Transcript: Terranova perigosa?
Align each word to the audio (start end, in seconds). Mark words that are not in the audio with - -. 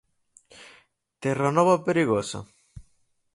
Terranova 1.23 1.75
perigosa? 1.85 2.39